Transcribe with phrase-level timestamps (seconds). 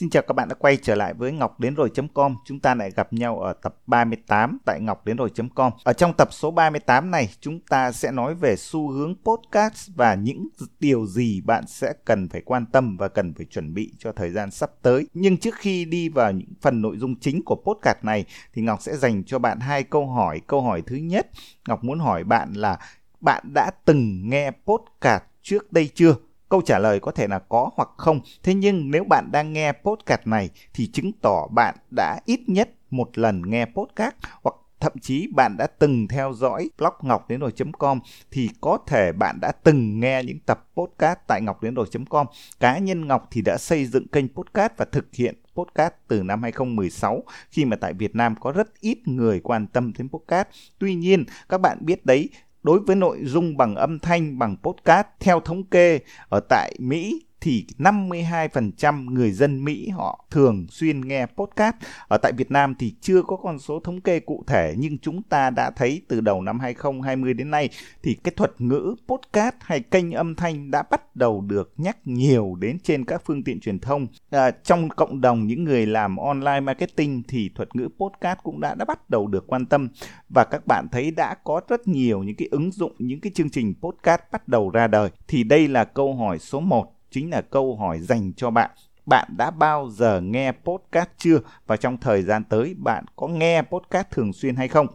[0.00, 2.36] Xin chào các bạn đã quay trở lại với Ngọc Đến Rồi.com.
[2.44, 5.72] Chúng ta lại gặp nhau ở tập 38 tại Ngọc Đến Rồi.com.
[5.84, 10.14] Ở trong tập số 38 này, chúng ta sẽ nói về xu hướng podcast và
[10.14, 10.48] những
[10.80, 14.30] điều gì bạn sẽ cần phải quan tâm và cần phải chuẩn bị cho thời
[14.30, 15.06] gian sắp tới.
[15.14, 18.24] Nhưng trước khi đi vào những phần nội dung chính của podcast này,
[18.54, 20.40] thì Ngọc sẽ dành cho bạn hai câu hỏi.
[20.46, 21.30] Câu hỏi thứ nhất,
[21.68, 22.78] Ngọc muốn hỏi bạn là
[23.20, 26.14] bạn đã từng nghe podcast trước đây chưa?
[26.48, 28.20] Câu trả lời có thể là có hoặc không.
[28.42, 32.70] Thế nhưng nếu bạn đang nghe podcast này thì chứng tỏ bạn đã ít nhất
[32.90, 37.40] một lần nghe podcast hoặc thậm chí bạn đã từng theo dõi blog ngọc đến
[37.40, 38.00] rồi.com
[38.30, 42.26] thì có thể bạn đã từng nghe những tập podcast tại ngọc đến rồi.com.
[42.60, 46.42] Cá nhân Ngọc thì đã xây dựng kênh podcast và thực hiện podcast từ năm
[46.42, 50.48] 2016 khi mà tại Việt Nam có rất ít người quan tâm đến podcast.
[50.78, 52.28] Tuy nhiên, các bạn biết đấy,
[52.66, 55.98] đối với nội dung bằng âm thanh, bằng podcast theo thống kê
[56.28, 61.76] ở tại Mỹ thì 52% người dân Mỹ họ thường xuyên nghe podcast.
[62.08, 65.22] Ở tại Việt Nam thì chưa có con số thống kê cụ thể nhưng chúng
[65.22, 67.68] ta đã thấy từ đầu năm 2020 đến nay
[68.02, 72.54] thì cái thuật ngữ podcast hay kênh âm thanh đã bắt đầu được nhắc nhiều
[72.60, 74.06] đến trên các phương tiện truyền thông.
[74.30, 78.74] À, trong cộng đồng những người làm online marketing thì thuật ngữ podcast cũng đã
[78.74, 79.88] đã bắt đầu được quan tâm
[80.28, 83.50] và các bạn thấy đã có rất nhiều những cái ứng dụng những cái chương
[83.50, 85.10] trình podcast bắt đầu ra đời.
[85.28, 88.70] Thì đây là câu hỏi số 1 chính là câu hỏi dành cho bạn.
[89.06, 91.38] Bạn đã bao giờ nghe podcast chưa?
[91.66, 94.86] Và trong thời gian tới bạn có nghe podcast thường xuyên hay không?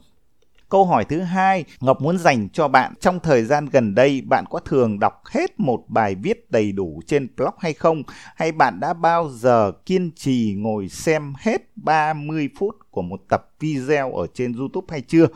[0.69, 4.45] Câu hỏi thứ hai, Ngọc muốn dành cho bạn trong thời gian gần đây bạn
[4.49, 8.03] có thường đọc hết một bài viết đầy đủ trên blog hay không?
[8.35, 13.49] Hay bạn đã bao giờ kiên trì ngồi xem hết 30 phút của một tập
[13.59, 15.27] video ở trên YouTube hay chưa?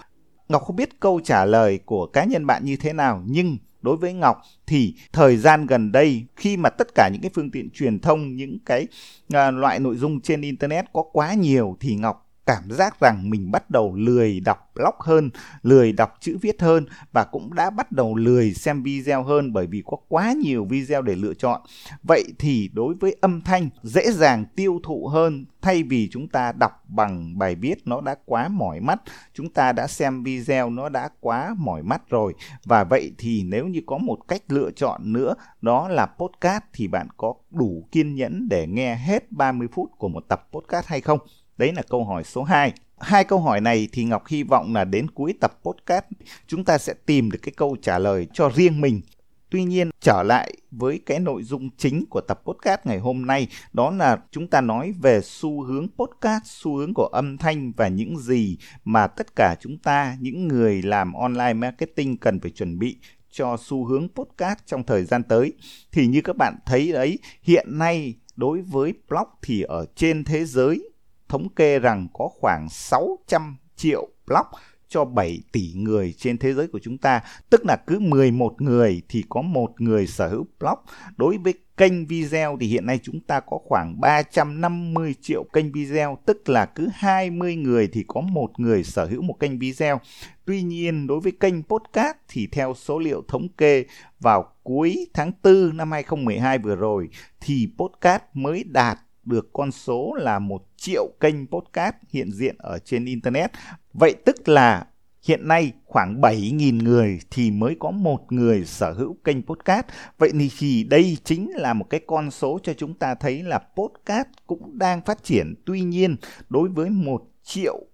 [0.50, 3.98] Ngọc không biết câu trả lời của cá nhân bạn như thế nào nhưng đối
[3.98, 7.70] với Ngọc thì thời gian gần đây khi mà tất cả những cái phương tiện
[7.70, 8.88] truyền thông những cái
[9.34, 13.52] uh, loại nội dung trên internet có quá nhiều thì Ngọc cảm giác rằng mình
[13.52, 15.30] bắt đầu lười đọc blog hơn,
[15.62, 19.68] lười đọc chữ viết hơn và cũng đã bắt đầu lười xem video hơn bởi
[19.68, 21.62] vì có quá nhiều video để lựa chọn.
[22.04, 26.52] Vậy thì đối với âm thanh dễ dàng tiêu thụ hơn thay vì chúng ta
[26.52, 29.02] đọc bằng bài viết nó đã quá mỏi mắt,
[29.34, 32.34] chúng ta đã xem video nó đã quá mỏi mắt rồi.
[32.66, 36.88] Và vậy thì nếu như có một cách lựa chọn nữa đó là podcast thì
[36.88, 41.02] bạn có đủ kiên nhẫn để nghe hết 30 phút của một tập podcast hay
[41.02, 41.20] không?
[41.58, 42.74] Đấy là câu hỏi số 2.
[43.00, 46.06] Hai câu hỏi này thì Ngọc hy vọng là đến cuối tập podcast
[46.48, 49.02] chúng ta sẽ tìm được cái câu trả lời cho riêng mình.
[49.50, 53.48] Tuy nhiên trở lại với cái nội dung chính của tập podcast ngày hôm nay
[53.74, 57.88] đó là chúng ta nói về xu hướng podcast, xu hướng của âm thanh và
[57.88, 62.80] những gì mà tất cả chúng ta những người làm online marketing cần phải chuẩn
[62.80, 62.98] bị
[63.32, 65.54] cho xu hướng podcast trong thời gian tới.
[65.92, 70.46] Thì như các bạn thấy đấy, hiện nay đối với blog thì ở trên thế
[70.46, 70.90] giới
[71.30, 74.48] thống kê rằng có khoảng 600 triệu block
[74.88, 79.02] cho 7 tỷ người trên thế giới của chúng ta, tức là cứ 11 người
[79.10, 80.80] thì có một người sở hữu blog.
[81.18, 86.18] Đối với kênh video thì hiện nay chúng ta có khoảng 350 triệu kênh video,
[86.26, 90.00] tức là cứ 20 người thì có một người sở hữu một kênh video.
[90.46, 93.86] Tuy nhiên đối với kênh podcast thì theo số liệu thống kê
[94.20, 97.10] vào cuối tháng 4 năm 2012 vừa rồi
[97.42, 102.80] thì podcast mới đạt được con số là một triệu kênh podcast hiện diện ở
[102.80, 103.52] trên Internet.
[103.94, 104.86] Vậy tức là
[105.26, 109.86] hiện nay khoảng 7.000 người thì mới có một người sở hữu kênh podcast.
[110.18, 114.28] Vậy thì đây chính là một cái con số cho chúng ta thấy là podcast
[114.48, 115.56] cũng đang phát triển.
[115.66, 116.16] Tuy nhiên,
[116.50, 117.86] đối với một triệu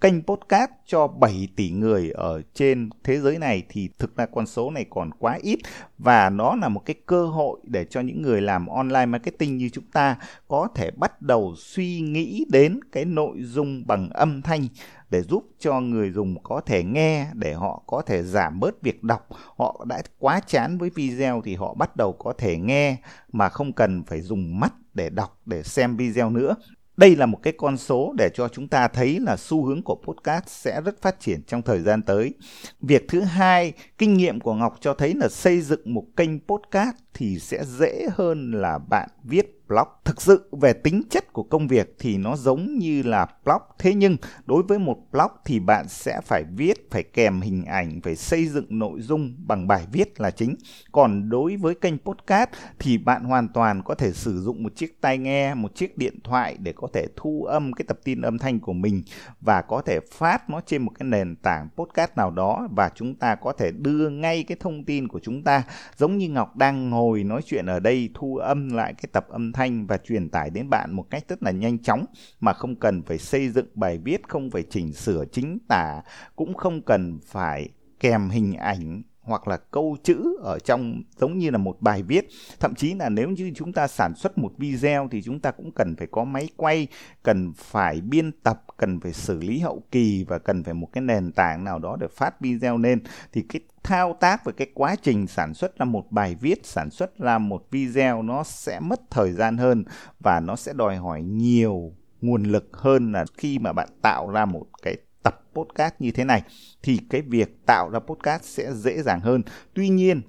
[0.00, 4.46] kênh podcast cho 7 tỷ người ở trên thế giới này thì thực ra con
[4.46, 5.58] số này còn quá ít.
[5.98, 9.68] Và nó là một cái cơ hội để cho những người làm online marketing như
[9.68, 10.16] chúng ta
[10.48, 14.68] có thể bắt đầu suy nghĩ đến cái nội dung bằng âm thanh
[15.10, 19.02] để giúp cho người dùng có thể nghe, để họ có thể giảm bớt việc
[19.02, 19.28] đọc.
[19.56, 22.96] Họ đã quá chán với video thì họ bắt đầu có thể nghe
[23.32, 26.54] mà không cần phải dùng mắt để đọc để xem video nữa
[26.96, 29.94] đây là một cái con số để cho chúng ta thấy là xu hướng của
[30.04, 32.34] podcast sẽ rất phát triển trong thời gian tới.
[32.80, 36.96] Việc thứ hai, kinh nghiệm của Ngọc cho thấy là xây dựng một kênh podcast
[37.14, 39.88] thì sẽ dễ hơn là bạn viết blog.
[40.04, 43.62] Thực sự về tính chất của công việc thì nó giống như là blog.
[43.78, 44.16] Thế nhưng
[44.46, 48.46] đối với một blog thì bạn sẽ phải viết, phải kèm hình ảnh, phải xây
[48.46, 50.56] dựng nội dung bằng bài viết là chính.
[50.92, 55.00] Còn đối với kênh podcast thì bạn hoàn toàn có thể sử dụng một chiếc
[55.00, 58.38] tai nghe, một chiếc điện thoại để có thể thu âm cái tập tin âm
[58.38, 59.02] thanh của mình
[59.40, 63.14] và có thể phát nó trên một cái nền tảng podcast nào đó và chúng
[63.14, 65.62] ta có thể đưa ngay cái thông tin của chúng ta
[65.96, 69.52] giống như Ngọc đang ngồi nói chuyện ở đây thu âm lại cái tập âm
[69.56, 72.06] thanh và truyền tải đến bạn một cách rất là nhanh chóng
[72.40, 76.02] mà không cần phải xây dựng bài viết, không phải chỉnh sửa chính tả,
[76.36, 77.68] cũng không cần phải
[78.00, 82.28] kèm hình ảnh hoặc là câu chữ ở trong giống như là một bài viết.
[82.60, 85.72] Thậm chí là nếu như chúng ta sản xuất một video thì chúng ta cũng
[85.72, 86.86] cần phải có máy quay,
[87.22, 91.02] cần phải biên tập, cần phải xử lý hậu kỳ và cần phải một cái
[91.02, 93.00] nền tảng nào đó để phát video lên.
[93.32, 96.90] Thì cái thao tác và cái quá trình sản xuất ra một bài viết, sản
[96.90, 99.84] xuất ra một video nó sẽ mất thời gian hơn
[100.20, 104.44] và nó sẽ đòi hỏi nhiều nguồn lực hơn là khi mà bạn tạo ra
[104.44, 104.96] một cái
[105.26, 106.42] tập podcast như thế này
[106.82, 109.42] thì cái việc tạo ra podcast sẽ dễ dàng hơn.
[109.74, 110.22] Tuy nhiên,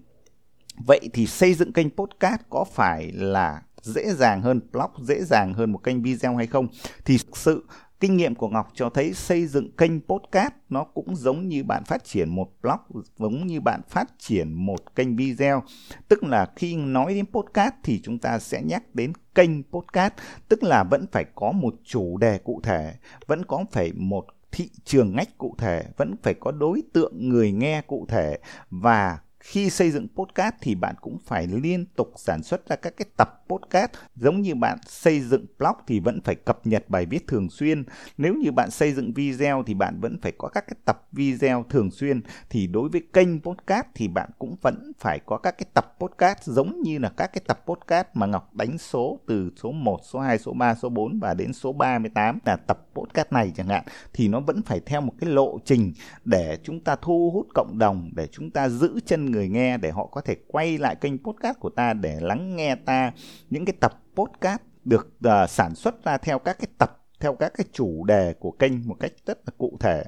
[0.86, 5.54] vậy thì xây dựng kênh podcast có phải là dễ dàng hơn blog, dễ dàng
[5.54, 6.68] hơn một kênh video hay không?
[7.06, 7.66] Thì sự
[8.00, 11.84] kinh nghiệm của Ngọc cho thấy xây dựng kênh podcast nó cũng giống như bạn
[11.84, 15.64] phát triển một blog, giống như bạn phát triển một kênh video.
[16.08, 20.14] Tức là khi nói đến podcast thì chúng ta sẽ nhắc đến kênh podcast,
[20.50, 22.94] tức là vẫn phải có một chủ đề cụ thể,
[23.28, 24.26] vẫn có phải một
[24.58, 28.40] thị trường ngách cụ thể vẫn phải có đối tượng người nghe cụ thể.
[28.70, 32.94] Và khi xây dựng podcast thì bạn cũng phải liên tục sản xuất ra các
[32.98, 33.92] cái tập podcast.
[34.16, 37.84] Giống như bạn xây dựng blog thì vẫn phải cập nhật bài viết thường xuyên.
[38.18, 41.66] Nếu như bạn xây dựng video thì bạn vẫn phải có các cái tập video
[41.70, 42.22] thường xuyên.
[42.50, 46.44] Thì đối với kênh podcast thì bạn cũng vẫn phải có các cái tập podcast.
[46.44, 50.20] Giống như là các cái tập podcast mà Ngọc đánh số từ số 1, số
[50.20, 53.84] 2, số 3, số 4 và đến số 38 là tập podcast này chẳng hạn
[54.14, 55.94] thì nó vẫn phải theo một cái lộ trình
[56.26, 59.92] để chúng ta thu hút cộng đồng để chúng ta giữ chân người nghe để
[59.92, 63.12] họ có thể quay lại kênh podcast của ta để lắng nghe ta
[63.50, 67.54] những cái tập podcast được uh, sản xuất ra theo các cái tập theo các
[67.58, 70.04] cái chủ đề của kênh một cách rất là cụ thể.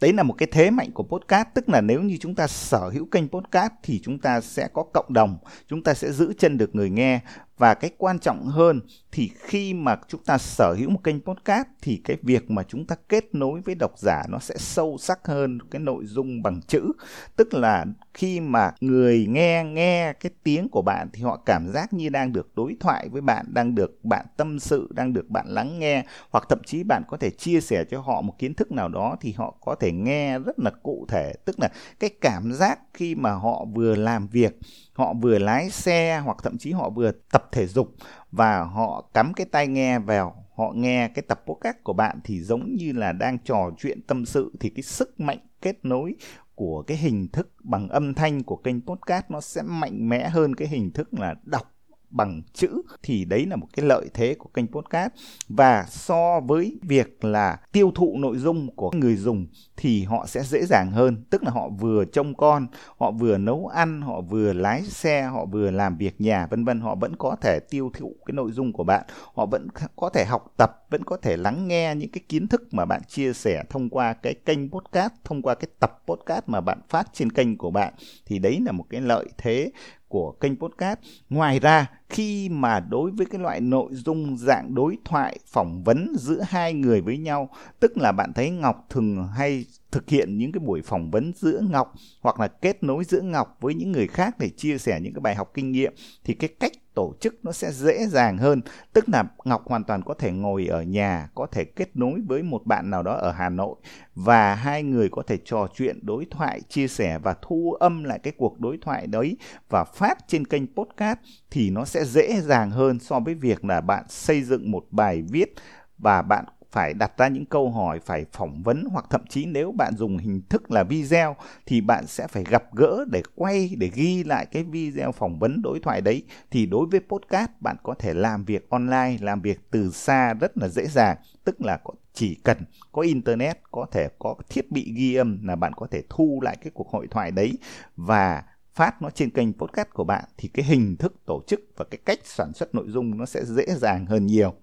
[0.00, 1.48] Đấy là một cái thế mạnh của podcast.
[1.54, 4.82] Tức là nếu như chúng ta sở hữu kênh podcast thì chúng ta sẽ có
[4.82, 7.20] cộng đồng chúng ta sẽ giữ chân được người nghe
[7.60, 8.80] và cái quan trọng hơn
[9.12, 12.86] thì khi mà chúng ta sở hữu một kênh podcast thì cái việc mà chúng
[12.86, 16.60] ta kết nối với độc giả nó sẽ sâu sắc hơn cái nội dung bằng
[16.68, 16.92] chữ.
[17.36, 21.92] Tức là khi mà người nghe nghe cái tiếng của bạn thì họ cảm giác
[21.92, 25.46] như đang được đối thoại với bạn, đang được bạn tâm sự, đang được bạn
[25.48, 26.04] lắng nghe.
[26.30, 29.16] Hoặc thậm chí bạn có thể chia sẻ cho họ một kiến thức nào đó
[29.20, 31.32] thì họ có thể nghe rất là cụ thể.
[31.44, 31.68] Tức là
[32.00, 34.58] cái cảm giác khi mà họ vừa làm việc
[35.00, 37.94] họ vừa lái xe hoặc thậm chí họ vừa tập thể dục
[38.30, 42.40] và họ cắm cái tai nghe vào, họ nghe cái tập podcast của bạn thì
[42.42, 46.14] giống như là đang trò chuyện tâm sự thì cái sức mạnh kết nối
[46.54, 50.54] của cái hình thức bằng âm thanh của kênh podcast nó sẽ mạnh mẽ hơn
[50.54, 51.79] cái hình thức là đọc
[52.10, 55.12] bằng chữ thì đấy là một cái lợi thế của kênh podcast.
[55.48, 59.46] Và so với việc là tiêu thụ nội dung của người dùng
[59.76, 61.24] thì họ sẽ dễ dàng hơn.
[61.30, 62.66] Tức là họ vừa trông con
[62.98, 66.80] họ vừa nấu ăn họ vừa lái xe họ vừa làm việc nhà vân vân.
[66.80, 69.06] Họ vẫn có thể tiêu thụ cái nội dung của bạn.
[69.34, 72.62] Họ vẫn có thể học tập vẫn có thể lắng nghe những cái kiến thức
[72.74, 76.60] mà bạn chia sẻ thông qua cái kênh podcast thông qua cái tập podcast mà
[76.60, 77.94] bạn phát trên kênh của bạn.
[78.26, 79.70] Thì đấy là một cái lợi thế
[80.08, 80.98] của kênh podcast.
[81.28, 86.12] Ngoài ra, khi mà đối với cái loại nội dung dạng đối thoại phỏng vấn
[86.18, 87.48] giữa hai người với nhau,
[87.80, 91.60] tức là bạn thấy Ngọc thường hay thực hiện những cái buổi phỏng vấn giữa
[91.70, 95.14] Ngọc hoặc là kết nối giữa Ngọc với những người khác để chia sẻ những
[95.14, 95.92] cái bài học kinh nghiệm
[96.24, 98.60] thì cái cách tổ chức nó sẽ dễ dàng hơn.
[98.92, 102.42] Tức là ngọc hoàn toàn có thể ngồi ở nhà, có thể kết nối với
[102.42, 103.76] một bạn nào đó ở hà nội
[104.14, 108.18] và hai người có thể trò chuyện, đối thoại, chia sẻ và thu âm lại
[108.18, 109.36] cái cuộc đối thoại đấy
[109.68, 111.18] và phát trên kênh podcast
[111.50, 115.22] thì nó sẽ dễ dàng hơn so với việc là bạn xây dựng một bài
[115.28, 115.54] viết
[115.98, 119.72] và bạn phải đặt ra những câu hỏi, phải phỏng vấn hoặc thậm chí nếu
[119.72, 121.36] bạn dùng hình thức là video
[121.66, 125.62] thì bạn sẽ phải gặp gỡ để quay, để ghi lại cái video phỏng vấn
[125.62, 126.22] đối thoại đấy.
[126.50, 130.58] Thì đối với podcast, bạn có thể làm việc online, làm việc từ xa rất
[130.58, 131.78] là dễ dàng, tức là
[132.12, 132.58] chỉ cần
[132.92, 136.56] có internet, có thể có thiết bị ghi âm là bạn có thể thu lại
[136.62, 137.58] cái cuộc hội thoại đấy
[137.96, 138.42] và
[138.74, 140.24] phát nó trên kênh podcast của bạn.
[140.36, 143.44] Thì cái hình thức tổ chức và cái cách sản xuất nội dung nó sẽ
[143.44, 144.54] dễ dàng hơn nhiều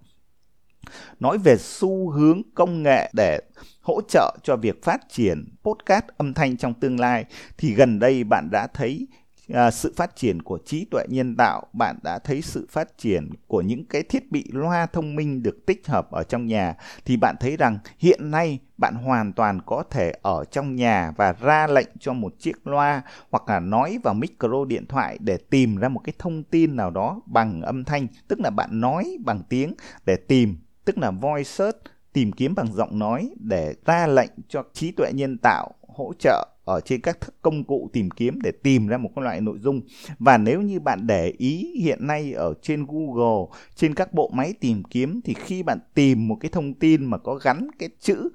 [1.20, 3.39] nói về xu hướng công nghệ để
[3.82, 7.25] hỗ trợ cho việc phát triển podcast âm thanh trong tương lai
[7.58, 9.08] thì gần đây bạn đã thấy
[9.53, 13.29] à, sự phát triển của trí tuệ nhân tạo bạn đã thấy sự phát triển
[13.48, 16.75] của những cái thiết bị loa thông minh được tích hợp ở trong nhà
[17.06, 21.34] thì bạn thấy rằng hiện nay bạn hoàn toàn có thể ở trong nhà và
[21.34, 23.01] ra lệnh cho một chiếc loa
[23.32, 26.91] hoặc là nói vào micro điện thoại để tìm ra một cái thông tin nào
[26.91, 29.74] đó bằng âm thanh tức là bạn nói bằng tiếng
[30.06, 31.77] để tìm tức là voice search,
[32.13, 36.48] tìm kiếm bằng giọng nói để ra lệnh cho trí tuệ nhân tạo hỗ trợ
[36.65, 39.82] ở trên các công cụ tìm kiếm để tìm ra một cái loại nội dung.
[40.20, 44.53] Và nếu như bạn để ý hiện nay ở trên Google, trên các bộ máy
[44.60, 48.29] tìm kiếm, thì khi bạn tìm một cái thông tin mà có gắn cái chữ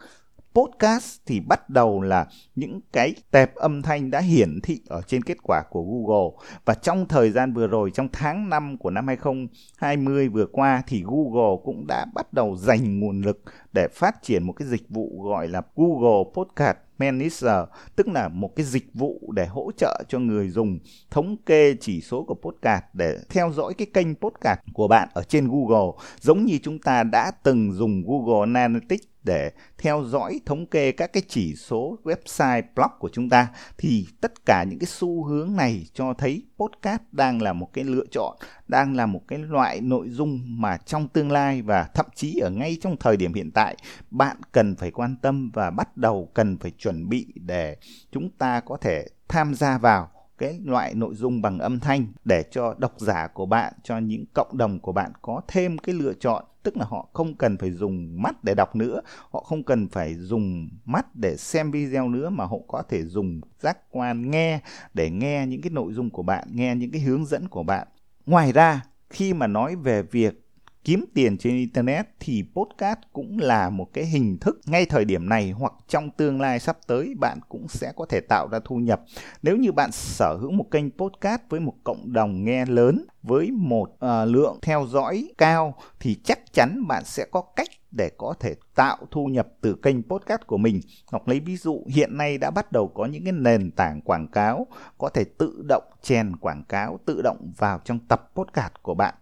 [0.55, 5.23] podcast thì bắt đầu là những cái tệp âm thanh đã hiển thị ở trên
[5.23, 6.45] kết quả của Google.
[6.65, 11.03] Và trong thời gian vừa rồi, trong tháng 5 của năm 2020 vừa qua thì
[11.07, 13.43] Google cũng đã bắt đầu dành nguồn lực
[13.73, 18.57] để phát triển một cái dịch vụ gọi là Google Podcast Manager, tức là một
[18.57, 20.79] cái dịch vụ để hỗ trợ cho người dùng
[21.11, 25.23] thống kê chỉ số của podcast để theo dõi cái kênh podcast của bạn ở
[25.23, 26.05] trên Google.
[26.21, 31.13] Giống như chúng ta đã từng dùng Google Analytics để theo dõi, thống kê các
[31.13, 33.49] cái chỉ số website, blog của chúng ta,
[33.79, 37.85] thì tất cả những cái xu hướng này cho thấy podcast đang là một cái
[37.85, 38.37] lựa chọn,
[38.69, 42.51] đang là một cái loại nội dung mà trong tương lai và thậm chí ở
[42.51, 43.77] ngay trong thời điểm hiện tại,
[44.11, 47.77] bạn cần phải quan tâm và bắt đầu cần phải chuẩn bị để
[48.13, 50.12] chúng ta có thể tham gia vào
[50.43, 54.25] cái loại nội dung bằng âm thanh để cho độc giả của bạn, cho những
[54.35, 56.45] cộng đồng của bạn có thêm cái lựa chọn.
[56.63, 60.15] Tức là họ không cần phải dùng mắt để đọc nữa, họ không cần phải
[60.15, 64.61] dùng mắt để xem video nữa, mà họ có thể dùng giác quan nghe
[64.95, 67.89] để nghe những cái nội dung của bạn, nghe những cái hướng dẫn của bạn.
[68.27, 70.42] Ngoài ra, khi mà nói về việc
[70.85, 75.29] kiếm tiền trên internet thì podcast cũng là một cái hình thức ngay thời điểm
[75.29, 78.77] này hoặc trong tương lai sắp tới bạn cũng sẽ có thể tạo ra thu
[78.77, 79.03] nhập
[79.43, 83.51] nếu như bạn sở hữu một kênh podcast với một cộng đồng nghe lớn với
[83.51, 88.35] một uh, lượng theo dõi cao thì chắc chắn bạn sẽ có cách để có
[88.41, 90.81] thể tạo thu nhập từ kênh podcast của mình.
[91.13, 94.29] Ngọc lấy ví dụ hiện nay đã bắt đầu có những cái nền tảng quảng
[94.29, 94.67] cáo
[94.99, 99.15] có thể tự động chèn quảng cáo tự động vào trong tập podcast của bạn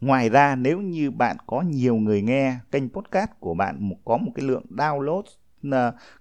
[0.00, 4.32] Ngoài ra nếu như bạn có nhiều người nghe kênh podcast của bạn có một
[4.34, 5.22] cái lượng download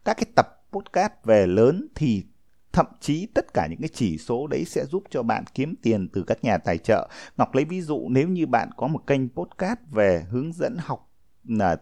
[0.05, 2.23] các cái tập podcast về lớn thì
[2.71, 6.07] thậm chí tất cả những cái chỉ số đấy sẽ giúp cho bạn kiếm tiền
[6.13, 7.09] từ các nhà tài trợ.
[7.37, 11.11] Ngọc lấy ví dụ nếu như bạn có một kênh podcast về hướng dẫn học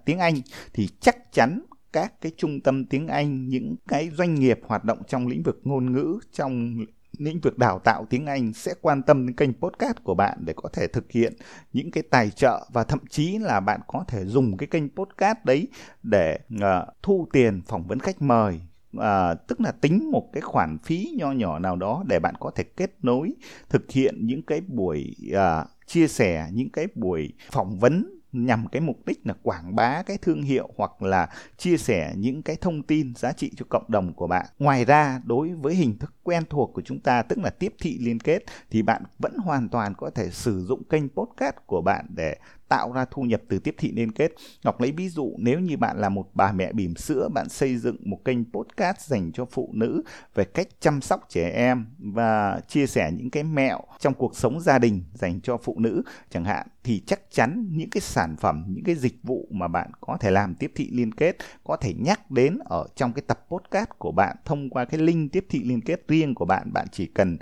[0.05, 0.35] tiếng Anh
[0.73, 1.61] thì chắc chắn
[1.93, 5.59] các cái trung tâm tiếng Anh, những cái doanh nghiệp hoạt động trong lĩnh vực
[5.63, 6.77] ngôn ngữ, trong
[7.17, 10.53] lĩnh vực đào tạo tiếng Anh sẽ quan tâm đến kênh podcast của bạn để
[10.55, 11.33] có thể thực hiện
[11.73, 15.37] những cái tài trợ và thậm chí là bạn có thể dùng cái kênh podcast
[15.43, 15.67] đấy
[16.03, 18.61] để uh, thu tiền phỏng vấn khách mời.
[18.99, 22.51] À, tức là tính một cái khoản phí nho nhỏ nào đó để bạn có
[22.55, 23.33] thể kết nối
[23.69, 28.81] thực hiện những cái buổi à, chia sẻ những cái buổi phỏng vấn nhằm cái
[28.81, 32.83] mục đích là quảng bá cái thương hiệu hoặc là chia sẻ những cái thông
[32.83, 34.45] tin giá trị cho cộng đồng của bạn.
[34.59, 37.97] Ngoài ra, đối với hình thức quen thuộc của chúng ta tức là tiếp thị
[38.01, 42.05] liên kết thì bạn vẫn hoàn toàn có thể sử dụng kênh podcast của bạn
[42.15, 42.35] để
[42.67, 44.31] tạo ra thu nhập từ tiếp thị liên kết.
[44.63, 47.77] Ngọc lấy ví dụ nếu như bạn là một bà mẹ bỉm sữa, bạn xây
[47.77, 50.03] dựng một kênh podcast dành cho phụ nữ
[50.35, 54.59] về cách chăm sóc trẻ em và chia sẻ những cái mẹo trong cuộc sống
[54.59, 58.65] gia đình dành cho phụ nữ chẳng hạn thì chắc chắn những cái sản phẩm,
[58.67, 61.93] những cái dịch vụ mà bạn có thể làm tiếp thị liên kết có thể
[61.93, 65.63] nhắc đến ở trong cái tập podcast của bạn thông qua cái link tiếp thị
[65.63, 67.37] liên kết riêng của bạn, bạn chỉ cần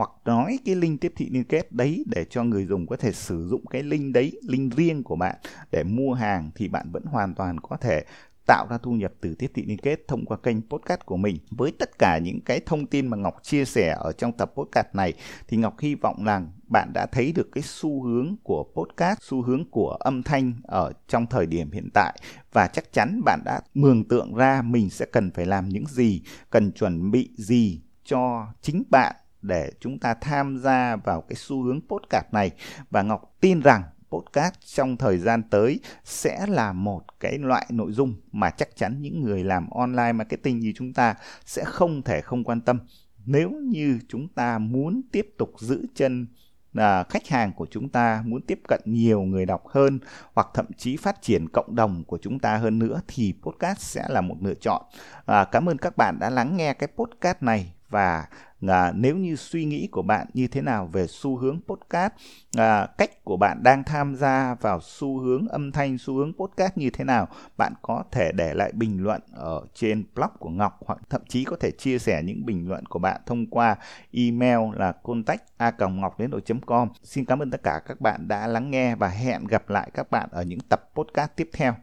[0.00, 3.12] hoặc nói cái link tiếp thị liên kết đấy để cho người dùng có thể
[3.12, 5.36] sử dụng cái link đấy, link riêng của bạn
[5.70, 8.04] để mua hàng thì bạn vẫn hoàn toàn có thể
[8.46, 11.36] tạo ra thu nhập từ tiếp thị liên kết thông qua kênh podcast của mình.
[11.50, 14.86] Với tất cả những cái thông tin mà Ngọc chia sẻ ở trong tập podcast
[14.94, 15.12] này
[15.48, 19.42] thì Ngọc hy vọng rằng bạn đã thấy được cái xu hướng của podcast, xu
[19.42, 22.18] hướng của âm thanh ở trong thời điểm hiện tại
[22.52, 26.22] và chắc chắn bạn đã mường tượng ra mình sẽ cần phải làm những gì,
[26.50, 31.62] cần chuẩn bị gì cho chính bạn để chúng ta tham gia vào cái xu
[31.62, 32.50] hướng podcast này
[32.90, 37.92] và Ngọc tin rằng podcast trong thời gian tới sẽ là một cái loại nội
[37.92, 42.20] dung mà chắc chắn những người làm online marketing như chúng ta sẽ không thể
[42.20, 42.78] không quan tâm
[43.26, 46.26] nếu như chúng ta muốn tiếp tục giữ chân
[46.72, 49.98] là khách hàng của chúng ta muốn tiếp cận nhiều người đọc hơn
[50.34, 54.06] hoặc thậm chí phát triển cộng đồng của chúng ta hơn nữa thì podcast sẽ
[54.08, 54.82] là một lựa chọn.
[55.26, 58.26] À, cảm ơn các bạn đã lắng nghe cái podcast này và
[58.68, 62.12] à, nếu như suy nghĩ của bạn như thế nào về xu hướng podcast
[62.56, 66.76] à, cách của bạn đang tham gia vào xu hướng âm thanh xu hướng podcast
[66.76, 70.78] như thế nào bạn có thể để lại bình luận ở trên blog của Ngọc
[70.86, 73.76] hoặc thậm chí có thể chia sẻ những bình luận của bạn thông qua
[74.12, 76.30] email là contact a ngọc đến
[76.66, 76.88] com.
[77.02, 80.10] Xin cảm ơn tất cả các bạn đã lắng nghe và hẹn gặp lại các
[80.10, 81.74] bạn ở những tập podcast tiếp theo.